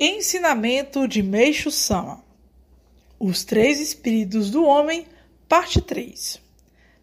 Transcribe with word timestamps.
Ensinamento 0.00 1.08
de 1.08 1.24
Meixo 1.24 1.72
Sama 1.72 2.22
Os 3.18 3.42
Três 3.42 3.80
Espíritos 3.80 4.48
do 4.48 4.64
Homem, 4.64 5.08
Parte 5.48 5.80
3 5.80 6.40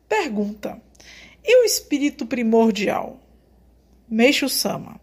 Pergunta: 0.08 0.82
E 1.43 1.61
o 1.61 1.66
espírito 1.66 2.25
primordial? 2.25 3.19
Meixo 4.09 4.47
Sama 4.47 4.97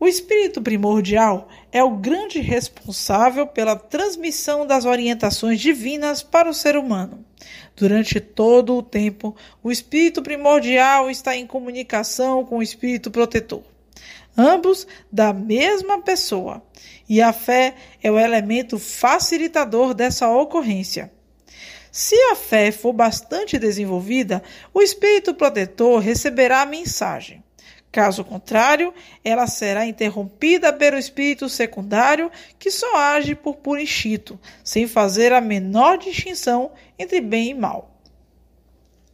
O 0.00 0.06
espírito 0.06 0.62
primordial 0.62 1.46
é 1.70 1.84
o 1.84 1.98
grande 1.98 2.40
responsável 2.40 3.46
pela 3.46 3.76
transmissão 3.76 4.66
das 4.66 4.86
orientações 4.86 5.60
divinas 5.60 6.22
para 6.22 6.48
o 6.48 6.54
ser 6.54 6.74
humano. 6.74 7.22
Durante 7.76 8.18
todo 8.18 8.78
o 8.78 8.82
tempo, 8.82 9.36
o 9.62 9.70
espírito 9.70 10.22
primordial 10.22 11.10
está 11.10 11.36
em 11.36 11.46
comunicação 11.46 12.46
com 12.46 12.56
o 12.56 12.62
espírito 12.62 13.10
protetor 13.10 13.62
ambos 14.36 14.86
da 15.10 15.32
mesma 15.32 16.02
pessoa. 16.02 16.62
E 17.08 17.22
a 17.22 17.32
fé 17.32 17.74
é 18.02 18.10
o 18.10 18.18
elemento 18.18 18.78
facilitador 18.78 19.94
dessa 19.94 20.28
ocorrência. 20.28 21.12
Se 21.90 22.14
a 22.30 22.36
fé 22.36 22.70
for 22.70 22.92
bastante 22.92 23.58
desenvolvida, 23.58 24.42
o 24.74 24.82
espírito 24.82 25.32
protetor 25.32 26.00
receberá 26.00 26.62
a 26.62 26.66
mensagem. 26.66 27.42
Caso 27.90 28.22
contrário, 28.22 28.92
ela 29.24 29.46
será 29.46 29.86
interrompida 29.86 30.70
pelo 30.72 30.98
espírito 30.98 31.48
secundário, 31.48 32.30
que 32.58 32.70
só 32.70 32.96
age 32.96 33.34
por 33.34 33.56
puro 33.56 33.80
instinto, 33.80 34.38
sem 34.62 34.86
fazer 34.86 35.32
a 35.32 35.40
menor 35.40 35.96
distinção 35.96 36.72
entre 36.98 37.22
bem 37.22 37.50
e 37.50 37.54
mal. 37.54 37.96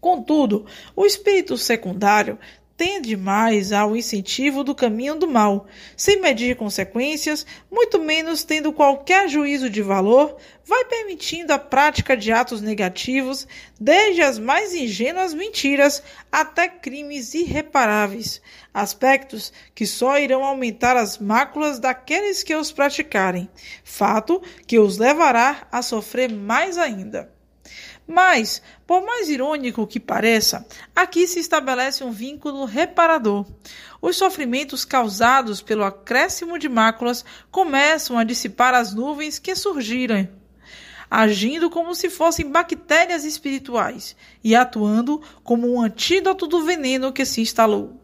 Contudo, 0.00 0.66
o 0.96 1.06
espírito 1.06 1.56
secundário 1.56 2.36
tende 2.82 3.16
mais 3.16 3.70
ao 3.70 3.94
incentivo 3.94 4.64
do 4.64 4.74
caminho 4.74 5.14
do 5.14 5.28
mal, 5.28 5.68
sem 5.96 6.20
medir 6.20 6.56
consequências, 6.56 7.46
muito 7.70 7.96
menos 8.00 8.42
tendo 8.42 8.72
qualquer 8.72 9.28
juízo 9.28 9.70
de 9.70 9.80
valor, 9.80 10.36
vai 10.64 10.84
permitindo 10.86 11.52
a 11.52 11.60
prática 11.60 12.16
de 12.16 12.32
atos 12.32 12.60
negativos, 12.60 13.46
desde 13.80 14.20
as 14.20 14.36
mais 14.36 14.74
ingênuas 14.74 15.32
mentiras 15.32 16.02
até 16.32 16.66
crimes 16.66 17.34
irreparáveis, 17.34 18.42
aspectos 18.74 19.52
que 19.76 19.86
só 19.86 20.18
irão 20.18 20.42
aumentar 20.42 20.96
as 20.96 21.18
máculas 21.18 21.78
daqueles 21.78 22.42
que 22.42 22.56
os 22.56 22.72
praticarem, 22.72 23.48
fato 23.84 24.42
que 24.66 24.80
os 24.80 24.98
levará 24.98 25.68
a 25.70 25.82
sofrer 25.82 26.32
mais 26.32 26.76
ainda. 26.76 27.30
Mas, 28.06 28.60
por 28.86 29.04
mais 29.04 29.28
irônico 29.28 29.86
que 29.86 30.00
pareça, 30.00 30.66
aqui 30.94 31.26
se 31.26 31.38
estabelece 31.38 32.02
um 32.02 32.10
vínculo 32.10 32.64
reparador. 32.64 33.46
Os 34.00 34.16
sofrimentos 34.16 34.84
causados 34.84 35.62
pelo 35.62 35.84
acréscimo 35.84 36.58
de 36.58 36.68
máculas 36.68 37.24
começam 37.50 38.18
a 38.18 38.24
dissipar 38.24 38.74
as 38.74 38.92
nuvens 38.92 39.38
que 39.38 39.54
surgiram, 39.54 40.28
agindo 41.08 41.70
como 41.70 41.94
se 41.94 42.10
fossem 42.10 42.50
bactérias 42.50 43.24
espirituais 43.24 44.16
e 44.42 44.54
atuando 44.54 45.22
como 45.44 45.72
um 45.72 45.80
antídoto 45.80 46.46
do 46.46 46.64
veneno 46.64 47.12
que 47.12 47.24
se 47.24 47.40
instalou. 47.40 48.00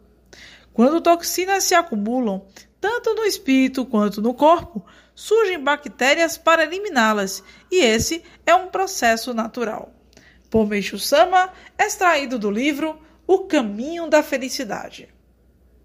Quando 0.73 1.01
toxinas 1.01 1.65
se 1.65 1.75
acumulam, 1.75 2.45
tanto 2.79 3.13
no 3.13 3.25
espírito 3.25 3.85
quanto 3.85 4.21
no 4.21 4.33
corpo, 4.33 4.85
surgem 5.19 5.61
bactérias 5.61 6.37
para 6.37 6.63
eliminá-las, 6.63 7.43
e 7.69 7.83
esse 7.83 8.23
é 8.45 8.55
um 8.55 8.67
processo 8.67 9.33
natural. 9.33 9.93
Por 10.49 10.65
Sama, 10.97 11.51
extraído 11.77 12.39
do 12.39 12.49
livro 12.49 12.97
O 13.27 13.39
Caminho 13.39 14.09
da 14.09 14.23
Felicidade. 14.23 15.09